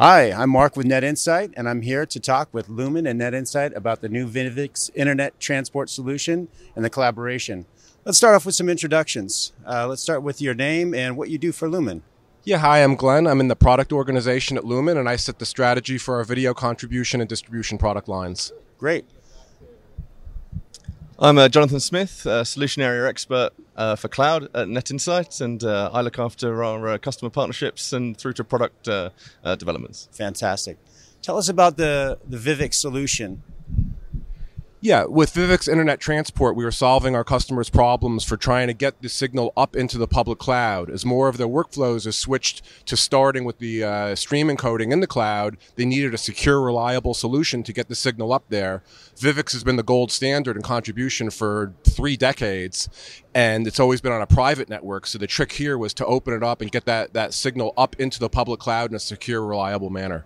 Hi, 0.00 0.30
I'm 0.30 0.50
Mark 0.50 0.76
with 0.76 0.86
Net 0.86 1.02
Insight, 1.02 1.50
and 1.56 1.68
I'm 1.68 1.82
here 1.82 2.06
to 2.06 2.20
talk 2.20 2.54
with 2.54 2.68
Lumen 2.68 3.04
and 3.04 3.18
Net 3.18 3.34
Insight 3.34 3.76
about 3.76 4.00
the 4.00 4.08
new 4.08 4.28
Vyvx 4.28 4.92
Internet 4.94 5.40
Transport 5.40 5.90
Solution 5.90 6.46
and 6.76 6.84
the 6.84 6.88
collaboration. 6.88 7.66
Let's 8.04 8.16
start 8.16 8.36
off 8.36 8.46
with 8.46 8.54
some 8.54 8.68
introductions. 8.68 9.52
Uh, 9.66 9.88
let's 9.88 10.00
start 10.00 10.22
with 10.22 10.40
your 10.40 10.54
name 10.54 10.94
and 10.94 11.16
what 11.16 11.30
you 11.30 11.36
do 11.36 11.50
for 11.50 11.68
Lumen. 11.68 12.04
Yeah, 12.44 12.58
hi, 12.58 12.84
I'm 12.84 12.94
Glenn. 12.94 13.26
I'm 13.26 13.40
in 13.40 13.48
the 13.48 13.56
product 13.56 13.92
organization 13.92 14.56
at 14.56 14.64
Lumen, 14.64 14.96
and 14.96 15.08
I 15.08 15.16
set 15.16 15.40
the 15.40 15.46
strategy 15.46 15.98
for 15.98 16.14
our 16.18 16.24
video 16.24 16.54
contribution 16.54 17.20
and 17.20 17.28
distribution 17.28 17.76
product 17.76 18.06
lines. 18.06 18.52
Great. 18.78 19.04
I'm 21.20 21.36
uh, 21.36 21.48
Jonathan 21.48 21.80
Smith, 21.80 22.24
uh, 22.28 22.44
solution 22.44 22.80
area 22.80 23.08
expert 23.08 23.50
uh, 23.76 23.96
for 23.96 24.06
cloud 24.06 24.48
at 24.54 24.68
Net 24.68 24.92
Insight, 24.92 25.40
and 25.40 25.64
uh, 25.64 25.90
I 25.92 26.00
look 26.02 26.16
after 26.16 26.62
our 26.62 26.90
uh, 26.90 26.98
customer 26.98 27.28
partnerships 27.28 27.92
and 27.92 28.16
through 28.16 28.34
to 28.34 28.44
product 28.44 28.86
uh, 28.86 29.10
developments. 29.56 30.08
Fantastic. 30.12 30.78
Tell 31.20 31.36
us 31.36 31.48
about 31.48 31.76
the, 31.76 32.20
the 32.24 32.36
Vyvx 32.36 32.74
solution. 32.74 33.42
Yeah, 34.80 35.06
with 35.06 35.34
Vyvx 35.34 35.68
Internet 35.68 35.98
Transport, 35.98 36.54
we 36.54 36.64
were 36.64 36.70
solving 36.70 37.16
our 37.16 37.24
customers' 37.24 37.68
problems 37.68 38.22
for 38.22 38.36
trying 38.36 38.68
to 38.68 38.72
get 38.72 39.02
the 39.02 39.08
signal 39.08 39.52
up 39.56 39.74
into 39.74 39.98
the 39.98 40.06
public 40.06 40.38
cloud. 40.38 40.88
As 40.88 41.04
more 41.04 41.26
of 41.26 41.36
their 41.36 41.48
workflows 41.48 42.04
have 42.04 42.14
switched 42.14 42.62
to 42.86 42.96
starting 42.96 43.44
with 43.44 43.58
the 43.58 43.82
uh, 43.82 44.14
stream 44.14 44.46
encoding 44.46 44.92
in 44.92 45.00
the 45.00 45.08
cloud, 45.08 45.56
they 45.74 45.84
needed 45.84 46.14
a 46.14 46.18
secure, 46.18 46.60
reliable 46.60 47.12
solution 47.12 47.64
to 47.64 47.72
get 47.72 47.88
the 47.88 47.96
signal 47.96 48.32
up 48.32 48.44
there. 48.50 48.84
Vyvx 49.16 49.50
has 49.50 49.64
been 49.64 49.74
the 49.74 49.82
gold 49.82 50.12
standard 50.12 50.54
in 50.54 50.62
contribution 50.62 51.28
for 51.28 51.74
three 51.82 52.16
decades, 52.16 52.88
and 53.34 53.66
it's 53.66 53.80
always 53.80 54.00
been 54.00 54.12
on 54.12 54.22
a 54.22 54.28
private 54.28 54.68
network. 54.68 55.08
So 55.08 55.18
the 55.18 55.26
trick 55.26 55.50
here 55.50 55.76
was 55.76 55.92
to 55.94 56.06
open 56.06 56.34
it 56.34 56.44
up 56.44 56.60
and 56.60 56.70
get 56.70 56.84
that, 56.84 57.14
that 57.14 57.34
signal 57.34 57.74
up 57.76 57.96
into 57.98 58.20
the 58.20 58.28
public 58.28 58.60
cloud 58.60 58.90
in 58.90 58.94
a 58.96 59.00
secure, 59.00 59.44
reliable 59.44 59.90
manner. 59.90 60.24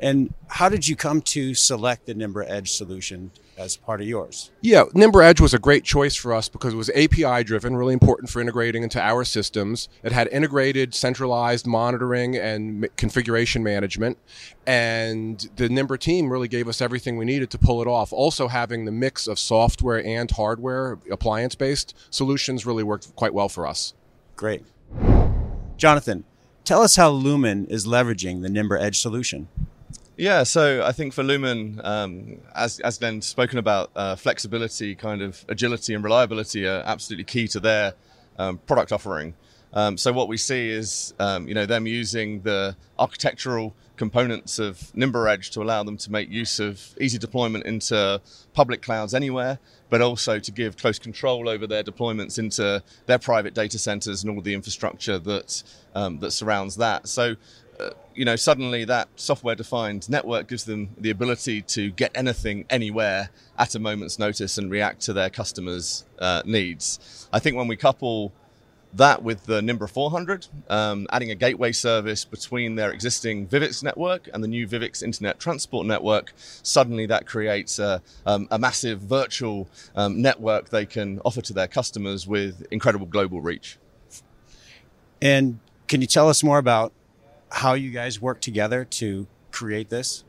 And 0.00 0.32
how 0.48 0.70
did 0.70 0.88
you 0.88 0.96
come 0.96 1.20
to 1.22 1.54
select 1.54 2.06
the 2.06 2.14
Nimbra 2.14 2.46
Edge 2.48 2.72
solution 2.72 3.30
as 3.58 3.76
part 3.76 4.00
of 4.00 4.06
yours? 4.06 4.50
Yeah, 4.62 4.84
Nimbra 4.94 5.26
Edge 5.26 5.42
was 5.42 5.52
a 5.52 5.58
great 5.58 5.84
choice 5.84 6.16
for 6.16 6.32
us 6.32 6.48
because 6.48 6.72
it 6.72 6.76
was 6.76 6.88
API 6.90 7.44
driven, 7.44 7.76
really 7.76 7.92
important 7.92 8.30
for 8.30 8.40
integrating 8.40 8.82
into 8.82 8.98
our 8.98 9.24
systems. 9.24 9.90
It 10.02 10.12
had 10.12 10.28
integrated, 10.28 10.94
centralized 10.94 11.66
monitoring 11.66 12.34
and 12.34 12.88
configuration 12.96 13.62
management. 13.62 14.16
And 14.66 15.46
the 15.56 15.68
Nimbra 15.68 15.98
team 15.98 16.32
really 16.32 16.48
gave 16.48 16.66
us 16.66 16.80
everything 16.80 17.18
we 17.18 17.26
needed 17.26 17.50
to 17.50 17.58
pull 17.58 17.82
it 17.82 17.86
off. 17.86 18.10
Also, 18.10 18.48
having 18.48 18.86
the 18.86 18.92
mix 18.92 19.26
of 19.26 19.38
software 19.38 20.02
and 20.02 20.30
hardware, 20.30 20.98
appliance 21.10 21.54
based 21.54 21.94
solutions, 22.08 22.64
really 22.64 22.82
worked 22.82 23.14
quite 23.16 23.34
well 23.34 23.50
for 23.50 23.66
us. 23.66 23.92
Great. 24.34 24.64
Jonathan, 25.76 26.24
tell 26.64 26.80
us 26.80 26.96
how 26.96 27.10
Lumen 27.10 27.66
is 27.66 27.86
leveraging 27.86 28.40
the 28.40 28.48
Nimbra 28.48 28.80
Edge 28.80 28.98
solution. 28.98 29.48
Yeah, 30.20 30.42
so 30.42 30.84
I 30.84 30.92
think 30.92 31.14
for 31.14 31.22
Lumen, 31.22 31.80
um, 31.82 32.42
as 32.54 32.78
as 32.80 33.00
spoken 33.24 33.58
about, 33.58 33.90
uh, 33.96 34.16
flexibility, 34.16 34.94
kind 34.94 35.22
of 35.22 35.42
agility, 35.48 35.94
and 35.94 36.04
reliability 36.04 36.66
are 36.66 36.82
absolutely 36.84 37.24
key 37.24 37.48
to 37.48 37.58
their 37.58 37.94
um, 38.38 38.58
product 38.58 38.92
offering. 38.92 39.32
Um, 39.72 39.96
so 39.96 40.12
what 40.12 40.28
we 40.28 40.36
see 40.36 40.68
is, 40.68 41.14
um, 41.18 41.48
you 41.48 41.54
know, 41.54 41.64
them 41.64 41.86
using 41.86 42.42
the 42.42 42.76
architectural 42.98 43.74
components 43.96 44.58
of 44.58 44.92
Nimbra 44.94 45.32
Edge 45.32 45.52
to 45.52 45.62
allow 45.62 45.84
them 45.84 45.96
to 45.96 46.12
make 46.12 46.28
use 46.28 46.60
of 46.60 46.94
easy 47.00 47.16
deployment 47.16 47.64
into 47.64 48.20
public 48.52 48.82
clouds 48.82 49.14
anywhere, 49.14 49.58
but 49.88 50.02
also 50.02 50.38
to 50.38 50.52
give 50.52 50.76
close 50.76 50.98
control 50.98 51.48
over 51.48 51.66
their 51.66 51.82
deployments 51.82 52.38
into 52.38 52.82
their 53.06 53.18
private 53.18 53.54
data 53.54 53.78
centers 53.78 54.22
and 54.22 54.36
all 54.36 54.42
the 54.42 54.52
infrastructure 54.52 55.18
that 55.18 55.62
um, 55.94 56.18
that 56.18 56.32
surrounds 56.32 56.76
that. 56.76 57.08
So 57.08 57.36
uh, 57.80 57.90
you 58.14 58.24
know, 58.24 58.36
suddenly 58.36 58.84
that 58.84 59.08
software 59.16 59.54
defined 59.54 60.08
network 60.10 60.48
gives 60.48 60.64
them 60.64 60.90
the 60.98 61.10
ability 61.10 61.62
to 61.62 61.90
get 61.90 62.10
anything 62.14 62.66
anywhere 62.68 63.30
at 63.58 63.74
a 63.74 63.78
moment's 63.78 64.18
notice 64.18 64.58
and 64.58 64.70
react 64.70 65.00
to 65.02 65.12
their 65.12 65.30
customers' 65.30 66.04
uh, 66.18 66.42
needs. 66.44 67.28
I 67.32 67.38
think 67.38 67.56
when 67.56 67.68
we 67.68 67.76
couple 67.76 68.32
that 68.94 69.22
with 69.22 69.46
the 69.46 69.60
Nimbra 69.60 69.88
400, 69.88 70.48
um, 70.68 71.06
adding 71.12 71.30
a 71.30 71.34
gateway 71.34 71.72
service 71.72 72.24
between 72.24 72.74
their 72.74 72.90
existing 72.90 73.46
Vyvx 73.46 73.82
network 73.82 74.28
and 74.34 74.42
the 74.42 74.48
new 74.48 74.66
Vyvx 74.66 75.02
Internet 75.02 75.38
Transport 75.38 75.86
Network, 75.86 76.32
suddenly 76.36 77.06
that 77.06 77.26
creates 77.26 77.78
a, 77.78 78.02
um, 78.26 78.48
a 78.50 78.58
massive 78.58 79.00
virtual 79.00 79.68
um, 79.94 80.20
network 80.20 80.70
they 80.70 80.86
can 80.86 81.20
offer 81.24 81.40
to 81.40 81.52
their 81.52 81.68
customers 81.68 82.26
with 82.26 82.66
incredible 82.70 83.06
global 83.06 83.40
reach. 83.40 83.78
And 85.22 85.60
can 85.86 86.00
you 86.00 86.06
tell 86.06 86.28
us 86.28 86.42
more 86.42 86.58
about 86.58 86.92
how 87.50 87.74
you 87.74 87.90
guys 87.90 88.20
work 88.20 88.40
together 88.40 88.84
to 88.84 89.26
create 89.50 89.90
this? 89.90 90.24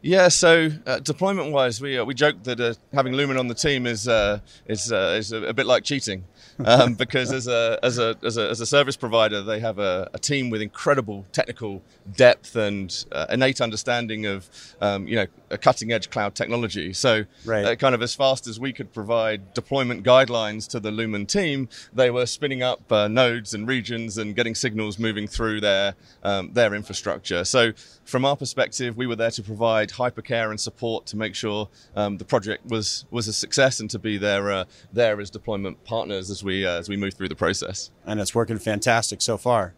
Yeah, 0.00 0.28
so 0.28 0.70
uh, 0.86 1.00
deployment 1.00 1.50
wise, 1.50 1.80
we 1.80 1.98
uh, 1.98 2.04
we 2.04 2.14
joke 2.14 2.44
that 2.44 2.60
uh, 2.60 2.74
having 2.92 3.14
Lumen 3.14 3.36
on 3.36 3.48
the 3.48 3.54
team 3.54 3.84
is 3.84 4.06
uh, 4.06 4.38
is 4.68 4.92
uh, 4.92 5.16
is 5.18 5.32
a, 5.32 5.42
a, 5.46 5.52
bit 5.52 5.66
like 5.66 5.82
cheating, 5.82 6.22
um, 6.64 6.94
because 6.98 7.32
as 7.32 7.48
a, 7.48 7.80
as 7.82 7.98
a 7.98 8.14
as 8.22 8.36
a 8.38 8.48
as 8.48 8.60
a 8.60 8.66
service 8.66 8.96
provider, 8.96 9.42
they 9.42 9.58
have 9.58 9.80
a, 9.80 10.08
a 10.14 10.18
team 10.18 10.50
with 10.50 10.62
incredible 10.62 11.26
technical 11.32 11.82
depth 12.14 12.54
and 12.54 13.06
uh, 13.10 13.26
innate 13.30 13.60
understanding 13.60 14.24
of 14.24 14.48
um, 14.80 15.08
you 15.08 15.16
know 15.16 15.26
a 15.50 15.58
cutting 15.58 15.90
edge 15.90 16.10
cloud 16.10 16.36
technology. 16.36 16.92
So, 16.92 17.24
right. 17.44 17.76
kind 17.76 17.94
of 17.94 18.02
as 18.02 18.14
fast 18.14 18.46
as 18.46 18.60
we 18.60 18.72
could 18.72 18.92
provide 18.92 19.52
deployment 19.52 20.04
guidelines 20.04 20.68
to 20.68 20.78
the 20.78 20.92
Lumen 20.92 21.26
team, 21.26 21.68
they 21.92 22.10
were 22.10 22.26
spinning 22.26 22.62
up 22.62 22.88
nodes 22.88 23.52
and 23.52 23.66
regions 23.66 24.16
and 24.16 24.36
getting 24.36 24.54
signals 24.54 24.96
moving 24.96 25.26
through 25.26 25.60
their 25.60 25.96
um, 26.22 26.52
their 26.52 26.72
infrastructure. 26.72 27.44
So, 27.44 27.72
from 28.04 28.24
our 28.24 28.36
perspective, 28.36 28.96
we 28.96 29.08
were 29.08 29.16
there 29.16 29.32
to 29.32 29.42
provide 29.42 29.87
provide 29.88 30.14
hypercare 30.14 30.50
and 30.50 30.60
support 30.60 31.06
to 31.06 31.16
make 31.16 31.34
sure 31.34 31.68
um, 31.96 32.18
the 32.18 32.24
project 32.24 32.66
was 32.66 33.04
was 33.10 33.28
a 33.28 33.32
success 33.32 33.80
and 33.80 33.90
to 33.90 33.98
be 33.98 34.18
there 34.18 34.50
uh, 34.50 34.64
there 34.92 35.20
as 35.20 35.30
deployment 35.30 35.82
partners 35.84 36.30
as 36.30 36.42
we 36.44 36.66
uh, 36.66 36.78
as 36.78 36.88
we 36.88 36.96
move 36.96 37.14
through 37.14 37.28
the 37.28 37.36
process. 37.36 37.90
And 38.06 38.20
it's 38.20 38.34
working 38.34 38.58
fantastic 38.58 39.22
so 39.22 39.36
far. 39.36 39.74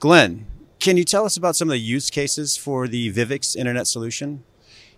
Glenn, 0.00 0.46
can 0.80 0.96
you 0.96 1.04
tell 1.04 1.24
us 1.24 1.36
about 1.36 1.56
some 1.56 1.68
of 1.68 1.72
the 1.72 1.78
use 1.78 2.10
cases 2.10 2.56
for 2.56 2.88
the 2.88 3.12
Vyvx 3.12 3.56
internet 3.56 3.86
solution? 3.86 4.44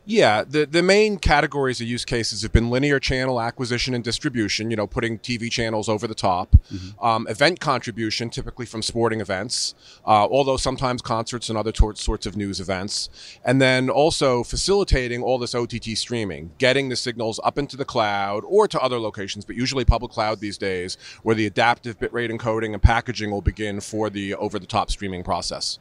Yeah, 0.09 0.45
the, 0.45 0.67
the 0.67 0.85
main 0.85 1.19
categories 1.19 1.81
of 1.81 1.89
use 1.89 2.05
cases 2.05 2.43
have 2.43 2.53
been 2.53 2.71
linear 2.71 3.01
channel 3.01 3.41
acquisition 3.41 3.93
and 3.93 4.05
distribution, 4.05 4.71
you 4.71 4.77
know, 4.77 4.87
putting 4.87 5.19
TV 5.19 5.51
channels 5.51 5.89
over 5.89 6.07
the 6.07 6.15
top, 6.15 6.55
mm-hmm. 6.73 7.05
um, 7.05 7.27
event 7.27 7.59
contribution, 7.59 8.31
typically 8.31 8.67
from 8.67 8.83
sporting 8.83 9.21
events, 9.21 9.75
uh, 10.07 10.25
although 10.31 10.57
sometimes 10.57 11.03
concerts 11.03 11.49
and 11.49 11.59
other 11.59 11.73
tor- 11.73 11.97
sorts 11.97 12.25
of 12.25 12.37
news 12.37 12.61
events, 12.61 13.11
and 13.45 13.61
then 13.61 13.91
also 13.91 14.45
facilitating 14.45 15.25
all 15.25 15.39
this 15.39 15.57
OTT 15.57 15.97
streaming, 15.97 16.53
getting 16.59 16.89
the 16.89 16.97
signals 16.97 17.41
up 17.43 17.59
into 17.59 17.77
the 17.77 17.85
cloud 17.85 18.45
or 18.47 18.69
to 18.69 18.81
other 18.81 19.01
locations, 19.01 19.45
but 19.45 19.57
usually 19.57 19.85
public 19.85 20.13
cloud 20.13 20.39
these 20.39 20.57
days, 20.57 20.97
where 21.25 21.35
the 21.35 21.47
adaptive 21.47 21.99
bitrate 21.99 22.31
encoding 22.31 22.75
and 22.75 22.83
packaging 22.83 23.33
will 23.33 23.43
begin 23.43 23.81
for 23.81 24.09
the 24.09 24.37
over 24.37 24.61
the 24.61 24.67
top 24.67 24.89
streaming 24.89 25.25
process. 25.25 25.81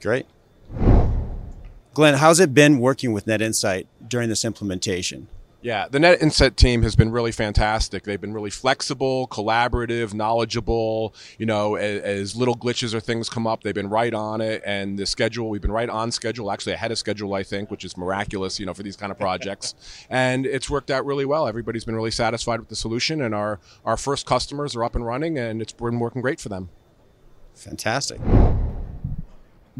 Great. 0.00 0.24
Glenn, 1.98 2.14
how's 2.14 2.38
it 2.38 2.54
been 2.54 2.78
working 2.78 3.12
with 3.12 3.26
Net 3.26 3.42
Insight 3.42 3.88
during 4.06 4.28
this 4.28 4.44
implementation? 4.44 5.26
Yeah, 5.62 5.88
the 5.88 5.98
Net 5.98 6.22
Insight 6.22 6.56
team 6.56 6.82
has 6.82 6.94
been 6.94 7.10
really 7.10 7.32
fantastic. 7.32 8.04
They've 8.04 8.20
been 8.20 8.32
really 8.32 8.50
flexible, 8.50 9.26
collaborative, 9.26 10.14
knowledgeable. 10.14 11.12
You 11.38 11.46
know, 11.46 11.74
as, 11.74 12.02
as, 12.02 12.36
little 12.36 12.54
glitches 12.54 12.94
or 12.94 13.00
things 13.00 13.28
come 13.28 13.48
up, 13.48 13.64
they've 13.64 13.74
been 13.74 13.90
right 13.90 14.14
on 14.14 14.40
it. 14.40 14.62
And 14.64 14.96
the 14.96 15.06
schedule, 15.06 15.50
we've 15.50 15.60
been 15.60 15.72
right 15.72 15.90
on 15.90 16.12
schedule, 16.12 16.52
actually 16.52 16.74
ahead 16.74 16.92
of 16.92 16.98
schedule, 16.98 17.34
I 17.34 17.42
think, 17.42 17.68
which 17.68 17.84
is 17.84 17.96
miraculous, 17.96 18.60
you 18.60 18.66
know, 18.66 18.74
for 18.74 18.84
these 18.84 18.94
kind 18.94 19.10
of 19.10 19.18
projects. 19.26 19.74
and 20.08 20.46
it's 20.46 20.70
worked 20.70 20.92
out 20.92 21.04
really 21.04 21.24
well. 21.24 21.48
Everybody's 21.48 21.84
been 21.84 21.96
really 21.96 22.12
satisfied 22.12 22.60
with 22.60 22.68
the 22.68 22.76
solution, 22.76 23.20
and 23.22 23.34
our, 23.34 23.58
our 23.84 23.96
first 23.96 24.24
customers 24.24 24.76
are 24.76 24.84
up 24.84 24.94
and 24.94 25.04
running, 25.04 25.36
and 25.36 25.60
it's 25.60 25.72
been 25.72 25.98
working 25.98 26.22
great 26.22 26.38
for 26.38 26.48
them. 26.48 26.68
Fantastic. 27.56 28.20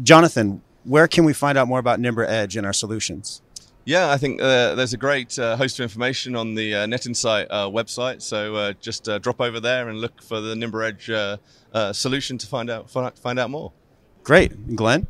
Jonathan, 0.03 0.63
where 0.83 1.07
can 1.07 1.25
we 1.25 1.33
find 1.33 1.57
out 1.57 1.67
more 1.67 1.79
about 1.79 1.99
Nimbra 1.99 2.27
Edge 2.27 2.55
and 2.55 2.65
our 2.65 2.73
solutions? 2.73 3.41
Yeah, 3.85 4.11
I 4.11 4.17
think 4.17 4.39
uh, 4.41 4.75
there's 4.75 4.93
a 4.93 4.97
great 4.97 5.39
uh, 5.39 5.55
host 5.55 5.79
of 5.79 5.83
information 5.83 6.35
on 6.35 6.53
the 6.53 6.75
uh, 6.75 6.85
Net 6.85 7.07
Insight 7.07 7.47
uh, 7.49 7.67
website. 7.69 8.21
So 8.21 8.55
uh, 8.55 8.73
just 8.73 9.09
uh, 9.09 9.17
drop 9.17 9.41
over 9.41 9.59
there 9.59 9.89
and 9.89 9.99
look 9.99 10.21
for 10.21 10.41
the 10.41 10.53
Nimbra 10.53 10.89
Edge 10.89 11.95
solution 11.95 12.37
to 12.37 12.45
find 12.47 12.69
out 12.69 12.89
find 12.89 13.39
out 13.39 13.49
more. 13.49 13.71
Great, 14.23 14.75
Glenn. 14.75 15.07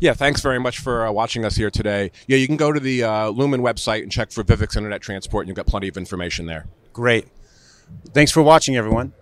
Yeah, 0.00 0.14
thanks 0.14 0.40
very 0.40 0.58
much 0.58 0.80
for 0.80 1.10
watching 1.12 1.44
us 1.44 1.56
here 1.56 1.70
today. 1.70 2.10
Yeah, 2.26 2.36
you 2.36 2.46
can 2.46 2.56
go 2.56 2.72
to 2.72 2.80
the 2.80 3.04
Lumen 3.34 3.62
website 3.62 4.02
and 4.02 4.12
check 4.12 4.32
for 4.32 4.44
Vyvx 4.44 4.76
Internet 4.76 5.00
Transport, 5.00 5.44
and 5.44 5.48
you've 5.48 5.56
got 5.56 5.66
plenty 5.66 5.88
of 5.88 5.96
information 5.96 6.46
there. 6.46 6.66
Great. 6.92 7.26
Thanks 8.12 8.30
for 8.32 8.42
watching, 8.42 8.76
everyone. 8.76 9.12